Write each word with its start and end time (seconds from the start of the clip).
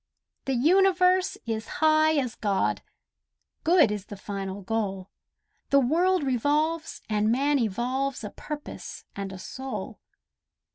The 0.45 0.55
universe 0.55 1.37
is 1.45 1.67
high 1.77 2.13
as 2.15 2.33
God! 2.33 2.81
Good 3.63 3.91
is 3.91 4.07
the 4.07 4.17
final 4.17 4.63
goal; 4.63 5.11
The 5.69 5.79
world 5.79 6.23
revolves 6.23 7.03
and 7.07 7.31
man 7.31 7.59
evolves 7.59 8.23
A 8.23 8.31
purpose 8.31 9.05
and 9.15 9.31
a 9.31 9.37
soul. 9.37 9.99